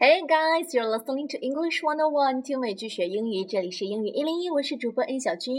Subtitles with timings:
[0.00, 5.54] Hey guys, you're listening to English One on One，听美剧学英语，这里是英语一零一，我是主播 N 小军。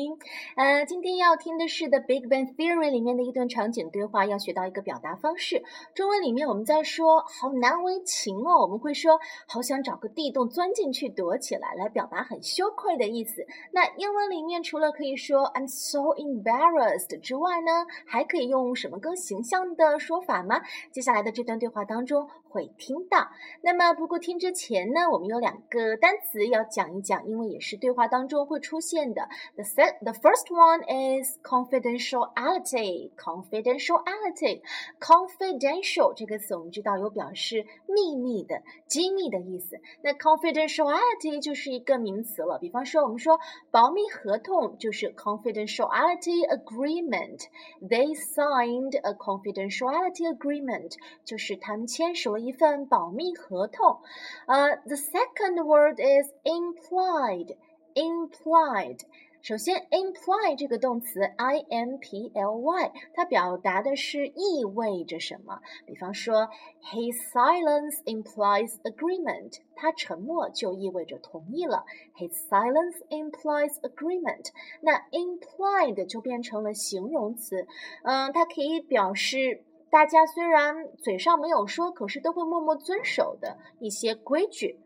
[0.58, 5.64] 呃，今天要听的是《The Big Bang Theory》里面的一段场景对话，要学到一个表达方式。
[5.94, 13.42] 中文里面我们在说好难为情哦，我们会说好想找个地洞钻进去躲起来，来表达很羞愧的意思。
[13.72, 20.60] 那英文里面除了可以说 I'm so embarrassed 之外呢，还可以用什么更形象的说法吗？
[20.92, 23.28] 接下来的这段对话当中会听到。
[23.62, 24.40] 那么不过听。
[24.46, 29.28] 之前呢，我们有两个单词要讲一讲，因为也是对话当中会出现的。
[29.56, 33.12] The set, the first one is confidentiality.
[33.16, 34.62] Confidentiality,
[35.00, 39.78] confidential 这个词我们知道有表示秘密的、机密的意思。
[40.04, 42.60] 那 confidentiality 就是一个名词了。
[42.60, 43.40] 比方说，我们说
[43.72, 47.46] 保密合同就是 confidentiality agreement.
[47.82, 54.00] They signed a confidentiality agreement，就是他们签署了一份保密合同。
[54.48, 57.56] uh, the second word is implied.
[57.96, 59.00] Implied.
[59.42, 65.62] 首先，imply 这个动词 i m p l y，它表达的是意味着什么。
[65.86, 66.50] 比方说
[66.82, 69.60] ，His silence implies agreement。
[69.76, 71.86] 他沉默就意味着同意了。
[72.18, 74.48] His silence implies agreement。
[74.82, 77.68] 那 implied 就变成了形容词，
[78.04, 79.64] 嗯，它可以表示。
[79.96, 84.78] 大家虽然嘴上没有说，可是都会默默遵守的一些规矩。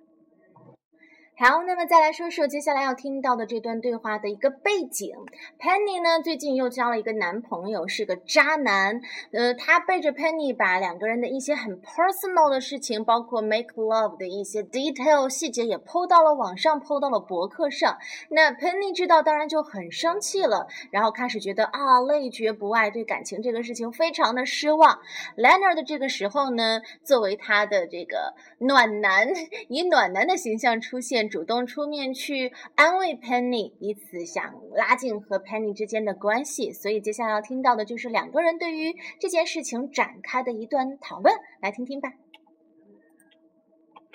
[1.41, 5.15] 好，那么再来说说接下来要听到的这段对话的一个背景。
[5.57, 8.99] Penny 呢，最近又交了一个男朋友，是个渣男。
[9.31, 17.97] 呃，他背着 Penny 把两个人的一些很 personal 的事情，包括 make love 的一些 detail 细节，也 PO 到了网上，PO 到了博客上。
[18.31, 24.99] 那 Penny 知道，当然就很生气了，然后开始觉得啊，累觉不爱，对感情这个事情非常的失望。
[25.37, 29.29] Leonard 这个时候呢，作为他的这个暖男，
[29.69, 31.28] 以暖男的形象出现。
[31.28, 36.72] 主动出面去安慰 Penny，以此想拉近和 Penny 之间的关系。
[36.72, 42.12] 所以接下来要听到的就是两个人对于这件事情展开的一段讨论，来听听吧。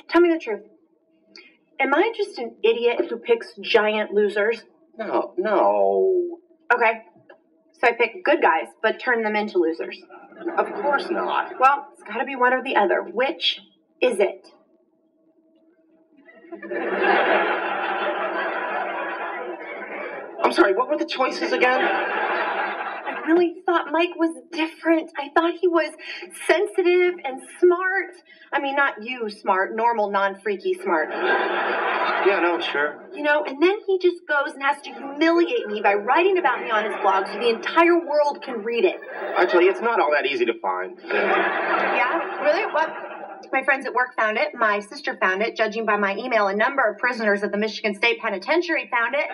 [0.07, 0.63] Tell me the truth.
[1.77, 4.63] Am I just an idiot who picks giant losers?
[4.97, 6.39] No, no.
[6.67, 7.03] Okay.
[7.73, 10.03] So I pick good guys, but turn them into losers.
[10.57, 11.57] Of course not.
[11.57, 13.03] Well, it's got to be one or the other.
[13.03, 13.61] Which
[14.01, 14.51] is it?
[20.42, 21.80] I'm sorry, what were the choices again?
[21.82, 25.10] I really thought Mike was different.
[25.18, 25.92] I thought he was
[26.46, 28.14] sensitive and smart.
[28.52, 31.08] I mean, not you smart, normal, non freaky smart.
[31.10, 33.08] Yeah, no, sure.
[33.14, 36.60] You know, and then he just goes and has to humiliate me by writing about
[36.62, 39.00] me on his blog so the entire world can read it.
[39.36, 40.98] Actually, it's not all that easy to find.
[41.02, 42.42] Yeah?
[42.42, 42.72] Really?
[42.72, 43.13] What?
[43.52, 44.54] My friends at work found it.
[44.54, 45.56] My sister found it.
[45.56, 49.26] Judging by my email, a number of prisoners at the Michigan State Penitentiary found it.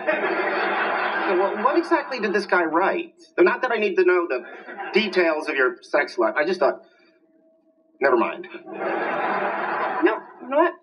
[1.38, 3.14] well, what exactly did this guy write?
[3.38, 4.44] Not that I need to know the
[4.92, 6.34] details of your sex life.
[6.36, 6.82] I just thought,
[8.00, 8.48] never mind.
[10.02, 10.74] No, you know what?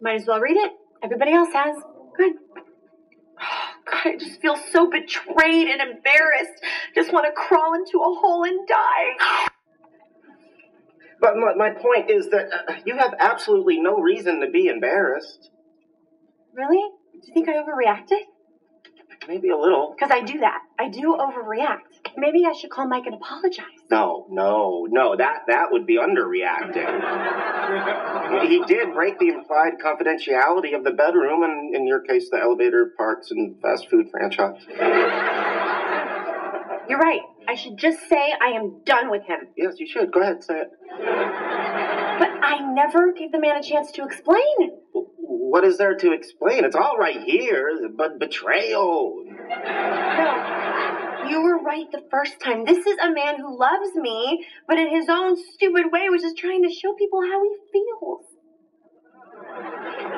[0.00, 0.72] Might as well read it.
[1.02, 1.76] Everybody else has.
[2.16, 2.32] Good.
[3.90, 6.62] God, I just feel so betrayed and embarrassed.
[6.94, 9.46] Just want to crawl into a hole and die.
[11.20, 15.50] But my, my point is that uh, you have absolutely no reason to be embarrassed.
[16.54, 16.82] Really?
[17.12, 18.22] Do you think I overreacted?
[19.28, 19.94] Maybe a little.
[19.96, 20.60] Because I do that.
[20.78, 22.16] I do overreact.
[22.16, 23.66] Maybe I should call Mike and apologize.
[23.90, 25.14] No, no, no.
[25.14, 26.88] That that would be underreacting.
[28.48, 32.94] he did break the implied confidentiality of the bedroom, and in your case, the elevator,
[32.96, 34.62] parks, and fast food franchise.
[36.88, 37.20] You're right.
[37.48, 39.48] I should just say I am done with him.
[39.56, 40.12] Yes, you should.
[40.12, 40.70] Go ahead, say it.
[40.98, 44.78] But I never gave the man a chance to explain.
[44.92, 46.64] What is there to explain?
[46.64, 49.24] It's all right here, but betrayal.
[49.48, 52.64] No, you were right the first time.
[52.64, 56.36] This is a man who loves me, but in his own stupid way was just
[56.36, 58.24] trying to show people how he feels.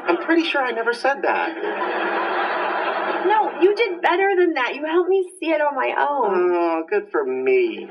[0.06, 2.21] I'm pretty sure I never said that.
[3.62, 4.74] You did better than that.
[4.74, 6.52] You helped me see it on my own.
[6.52, 7.86] Oh, good for me.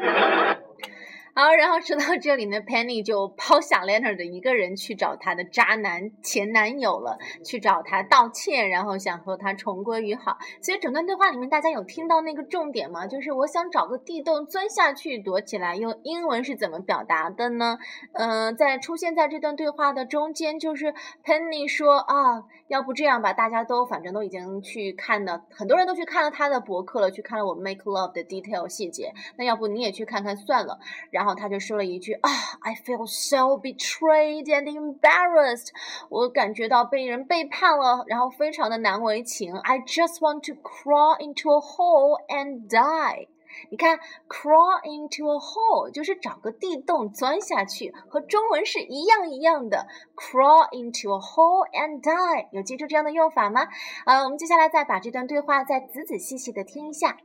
[1.34, 10.38] 好，然后说到这里呢，Penny 就抛下 Leonard 的一个人去找她的渣男前男友了，去找他道歉，然后想和他重归于好。
[10.62, 13.08] 所以整段对话里面，大家有听到那个重点吗？
[13.08, 17.78] 就是我想找个地洞钻下去躲起来，用英文是怎么表达的呢？
[18.12, 20.94] 嗯，在出现在这段对话的中间，就是
[21.24, 30.80] Penny 说啊，要不这样吧，大家都反正都已经去看了，很多人都去看了他的博客了，去看了我 Make Love 的 detail 细节，那要不你也去看看算了。
[31.10, 32.30] 然后他就说了一句啊
[32.62, 35.68] ，I feel so betrayed and embarrassed，
[36.08, 39.54] 我感觉到被人背叛了，然后非常的难为情。
[39.58, 43.28] I just want to crawl into a hole and die。
[43.71, 49.87] 你看，crawl into a hole 就是找个地洞钻下去，和中文是一样一样的。
[50.15, 53.67] crawl into a hole and die，有记住这样的用法吗？
[54.05, 57.17] 呃，我们接下来再把这段对话再仔仔细细的听一下。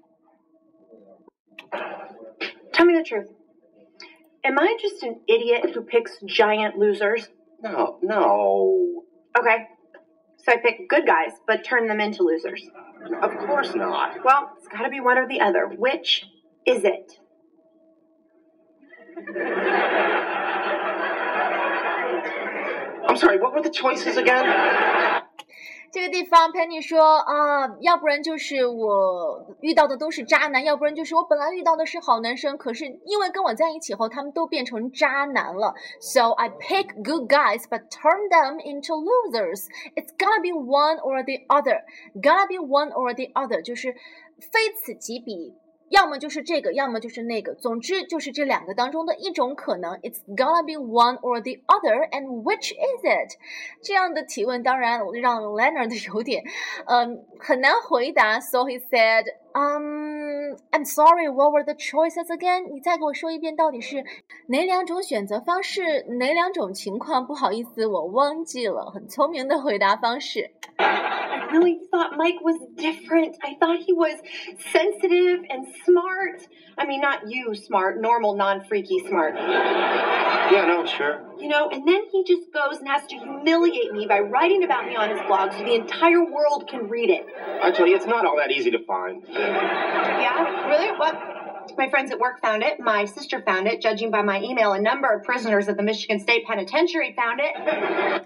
[2.71, 3.29] Tell me the truth.
[4.43, 7.27] Am I just an idiot who picks giant losers?
[7.61, 9.03] No, no.
[9.37, 9.67] Okay.
[10.37, 12.63] So I pick good guys, but turn them into losers.
[13.22, 14.24] Of course not.
[14.24, 15.66] Well, it's gotta be one or the other.
[15.66, 16.24] Which
[16.66, 17.12] is it?
[23.08, 25.22] I'm sorry, what were the choices again?
[25.96, 35.74] 这个地方，Penny 说啊，要不然就是我遇到的都是渣男，要不然就是我本来遇到的是好男生，可是因为跟我在一起后，他们都变成渣男了。
[36.02, 39.68] So I pick good guys, but turn them into losers.
[39.94, 41.80] It's gonna be one or the other.
[42.20, 43.94] Gonna be one or the other，就是
[44.38, 45.54] 非此即彼。
[45.90, 49.94] 要么就是这个，要么就是那个，总之就是这两个当中的一种可能。
[49.98, 53.38] It's gonna be one or the other, and which is it？
[53.82, 56.42] 这样的提问当然让 Leonard 有点，
[56.86, 58.40] 嗯，很难回答。
[58.40, 59.24] So he said,
[59.54, 62.72] um, I'm sorry, what were the choices again？
[62.72, 64.04] 你再给我说一遍，到底是
[64.48, 67.26] 哪两种选择方式，哪两种情况？
[67.26, 68.90] 不好意思，我忘记了。
[68.92, 70.50] 很聪明的回答方式。
[71.48, 73.36] I really thought Mike was different.
[73.42, 74.18] I thought he was
[74.72, 76.42] sensitive and smart.
[76.78, 79.34] I mean, not you smart, normal, non freaky smart.
[79.36, 81.24] Yeah, no, sure.
[81.38, 84.86] You know, and then he just goes and has to humiliate me by writing about
[84.86, 87.26] me on his blog so the entire world can read it.
[87.62, 89.22] I tell you, it's not all that easy to find.
[89.28, 90.66] Yeah?
[90.68, 90.96] Really?
[90.98, 91.36] What?
[91.76, 92.78] My friends at work found it.
[92.78, 93.80] My sister found it.
[93.80, 98.24] Judging by my email, a number of prisoners at the Michigan State Penitentiary found it.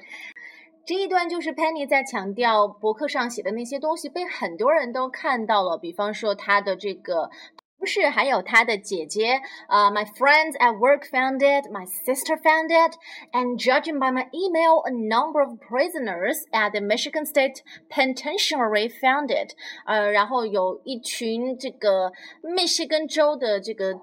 [0.86, 7.30] 这一段就是 Penny 在强调博客上写的那些东西被很多人都看到了，比方说他的这个
[7.78, 12.96] 同事，还有他的姐姐啊、My friends at work found it, my sister found it,
[13.32, 19.28] and judging by my email, a number of prisoners at the Michigan State Penitentiary found
[19.28, 19.54] it。
[19.86, 22.12] 呃，然后有一群这个
[22.42, 24.00] 密西根州的这个。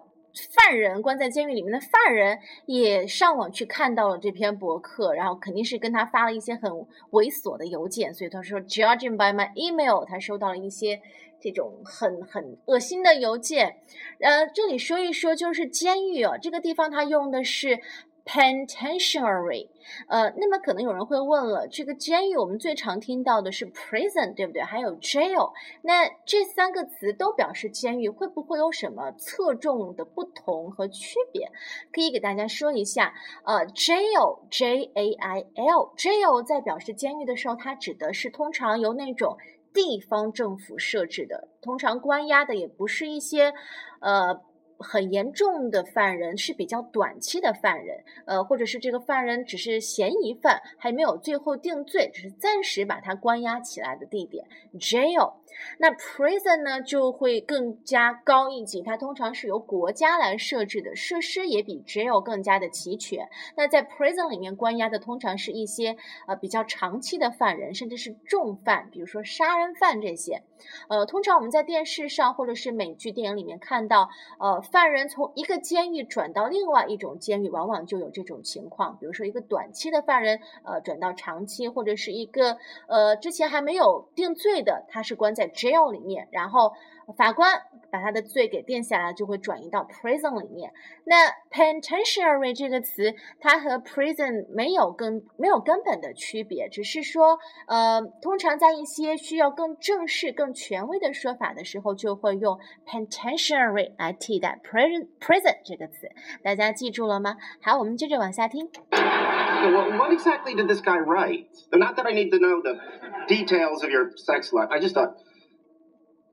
[0.51, 6.71] 犯人关在监狱里面的犯人也上网去看到了这篇博客，然后肯定是跟他发了一些很
[7.11, 11.01] 猥琐的邮件，所以他说，Judging by my email，他收到了一些
[11.39, 13.77] 这种很很恶心的邮件。
[14.19, 17.79] 呃，这里说一说就是监狱哦，这个地方他用的是。
[18.27, 19.69] Penitentiary，
[20.09, 24.61] 呃，那么可能有人会问了，这个监狱我们最常听到的是 prison，对不对？
[24.61, 31.49] 还有 jail，那这三个词都表示监狱，会不会有什么侧重的不同和区别？
[31.93, 33.13] 可以给大家说一下，
[33.45, 39.37] 呃，jail，J A I L，jail 在表示监狱的时候，它指的是通常由那种
[39.73, 43.53] 地方政府设置的，通常关押的也不是一些，
[44.01, 44.41] 呃。
[44.77, 54.45] 很严重的犯人是比较短期的犯人，呃，或者是这个犯人只是嫌疑犯，还没有最后定罪，只是暂时把他关押起来的地点
[54.79, 55.33] ，jail。
[55.77, 63.27] 那 prison 呢就会更加高一级，它通常是由国家来设置的，设施也比 jail 更加的齐全。
[63.55, 65.97] 那在 prison 里面关押的通常是一些
[66.27, 70.43] 呃比较长期的犯人，甚至是重犯，比如说杀人犯这些。
[70.89, 74.09] 呃，通常我们在电视上或者是美剧、电影里面看到，
[74.39, 78.97] 呃，犯人从一个监狱转到另外一种监狱，往往就有这种情况。
[78.97, 86.71] 比如说一个短期的犯人，呃，转到长期，或者是一个呃之前还没有定罪的，他是关在 jail 里面，然后。
[87.15, 90.73] 法官把他的罪给定下来，就会转移到 prison 里面。
[91.05, 106.09] 那 penitentiary 这个词，它和 prison 没有根没有根本的区别，只是说，呃，通常在一些需要更正式、更权威的说法的时候，就会用 penitentiary 来替代 prison prison 这个词。
[106.43, 107.37] 大家记住了吗？
[107.61, 108.69] 好，我们接着往下听。
[108.91, 111.47] What exactly did this guy write?
[111.71, 112.81] Not that I need to know the
[113.29, 114.67] details of your sex life.
[114.71, 115.13] I just thought.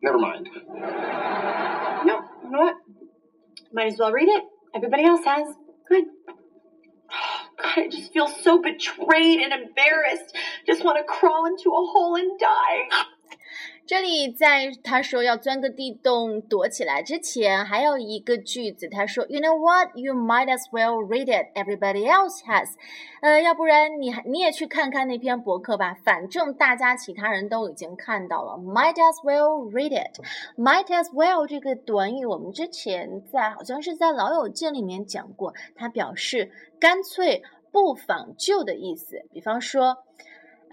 [0.05, 0.51] Never mind.
[2.05, 2.77] No, you know what?
[3.73, 4.45] Might as well read it.
[4.75, 5.49] Everybody else has.
[5.89, 6.05] Good.
[7.63, 10.37] God, I just feel so betrayed and embarrassed.
[10.67, 13.05] Just want to crawl into a hole and die.
[13.87, 19.95] 这里在他说要钻个地洞躲起来之前，还有一个句子，他说，You know what?
[19.95, 21.53] You might as well read it.
[21.55, 22.69] Everybody else has.
[23.21, 28.53] 呃，要不然你你也去看看那篇博客吧，反正大家其他人都已经看到了。
[28.53, 30.19] Might as well read it.
[30.57, 36.51] Might as well 这个短语，我们之前在好像是在老友记里面讲过，它表示
[36.81, 39.17] 干脆不妨就的意思。
[39.31, 39.99] 比方说。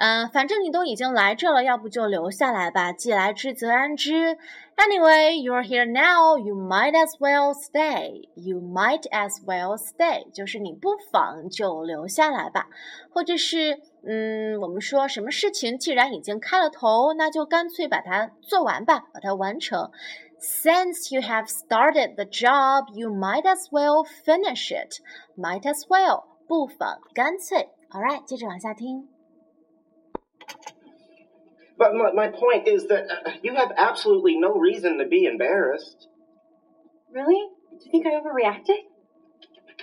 [0.04, 2.92] 嗯，反正你都已经来这了，要不就留下来吧。
[2.92, 4.36] 既来之则安之。
[4.76, 6.40] Anyway, you're here now.
[6.40, 8.28] You might as well stay.
[8.34, 10.32] You might as well stay.
[10.32, 12.66] 就是你不妨就留下来吧。
[13.12, 19.92] 或者是，嗯，我们说什么事情既然已经开了头，那就干脆把它做完吧，把它完成。
[20.40, 24.96] Since you have started the job, you might as well finish it.
[25.38, 27.70] Might as well，不妨干脆。
[27.92, 29.21] All right，接着往下听。
[31.82, 36.08] But my, my point is that uh, you have absolutely no reason to be embarrassed.
[37.12, 37.44] Really?
[37.72, 38.82] Do you think I overreacted?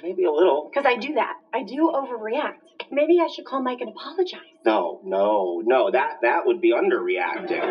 [0.01, 0.71] Maybe a little.
[0.73, 1.35] Because I do that.
[1.53, 2.87] I do overreact.
[2.93, 4.39] Maybe I should call Mike and apologize.
[4.65, 5.91] No, no, no.
[5.91, 7.65] That that would be underreacting.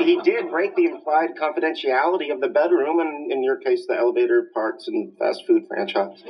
[0.06, 4.48] he did break the implied confidentiality of the bedroom, and in your case, the elevator
[4.54, 6.24] parts and fast food franchise.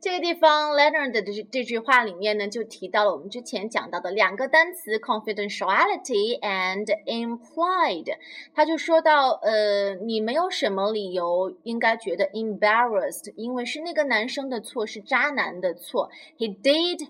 [0.00, 8.06] 这个地方，Leonard 的这这句话里面呢，就提到了我们之前讲到的两个单词：confidentiality and implied。
[8.54, 16.10] 他就说到，呃，你没有什么理由应该觉得 embarrassed，因为是那个男生的错，是渣男的错。
[16.38, 17.08] He did。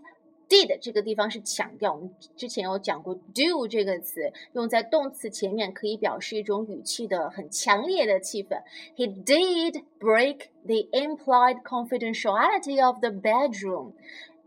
[0.49, 8.63] Did 这个地方是强调，我们之前有讲过，do 这个词用在动词前面可以表示一种语气的很强烈的气氛。
[8.97, 13.93] He did break the implied confidentiality of the bedroom。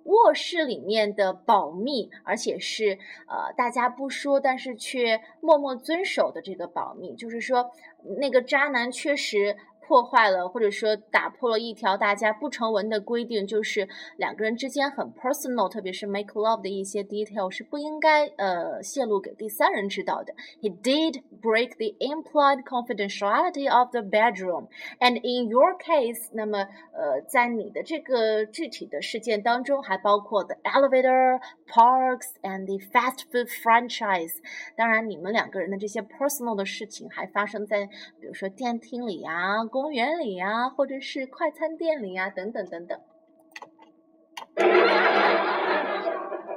[0.05, 7.71] 卧室里面的保密，而且是呃大家不说，但是却默默遵守的这个保密，就是说
[8.17, 9.55] 那个渣男确实。
[9.87, 20.33] 破坏了，或者说打破了一条大家不成文的规定，就是两个人之间很 personal，特别是 make love 的一些 detail 是不应该呃泄露给第三人知道的。
[20.61, 26.59] He did break the implied confidentiality of the bedroom，and in your case，那么
[26.93, 34.35] 呃在你的这个具体的事件当中，还包括 the elevator parks and the fast food franchise。
[34.77, 37.87] 当然，你们两个人的这些 personal 的事情还发生在
[38.21, 39.65] 比如说电梯里啊。
[39.70, 42.98] 公园里呀，或者是快餐店里呀，等等等等。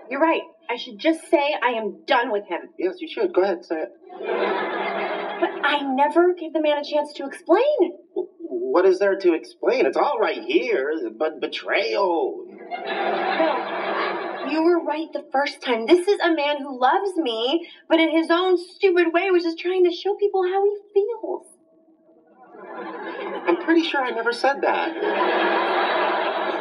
[0.10, 0.44] You're right.
[0.68, 2.70] I should just say I am done with him.
[2.78, 3.34] Yes, you should.
[3.34, 3.92] Go ahead, say it.
[5.40, 7.98] But I never gave the man a chance to explain.
[8.14, 9.86] What is there to explain?
[9.86, 12.46] It's all right here, but betrayal.
[12.48, 13.56] No,
[14.50, 15.86] you were right the first time.
[15.86, 19.60] This is a man who loves me, but in his own stupid way was just
[19.60, 21.48] trying to show people how he feels.
[23.48, 24.94] I'm pretty sure I never said that.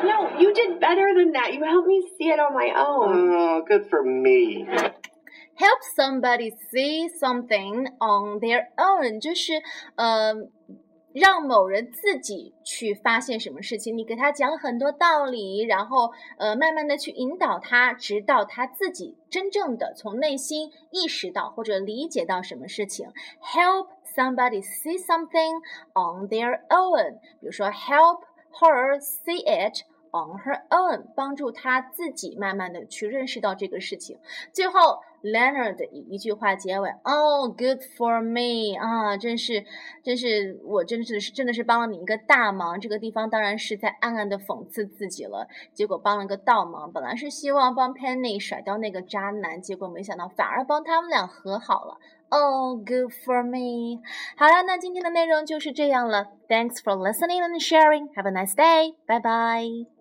[0.05, 1.53] No, you did better than that.
[1.53, 3.33] You helped me see it on my own.
[3.35, 4.67] Oh, good for me.
[5.55, 9.55] Help somebody see something on their own，就是
[9.97, 10.33] 呃，
[11.13, 13.99] 让某人自己去发现什么事情。
[13.99, 23.09] 你给他讲很多道理，然后呃，慢慢的去引导他，直到他自己真正的从内心意识到或者理解到什么事情。
[23.43, 25.60] Help somebody see something
[25.94, 28.22] on their own，比如说 help
[28.60, 34.20] her see it on her own，帮助她自己慢慢的去认识到这个事情。
[34.52, 39.66] 最后，Leonard 以一句话结尾：“Oh, good for me！” 啊，真是，
[40.04, 42.80] 真是，我真的是真的是帮了你一个大忙。
[42.80, 45.48] 这个地方当然是在暗暗的讽刺自己了。
[45.74, 51.98] 结果帮了个倒忙，本来是希望帮 Penny 甩掉那个渣男，结果没想到反而帮他们俩和好了。
[52.33, 54.01] Oh, good for me！
[54.37, 56.27] 好了，那今天的内容就是这样了。
[56.49, 58.09] Thanks for listening and sharing.
[58.15, 58.97] Have a nice day.
[59.07, 59.92] Bye bye.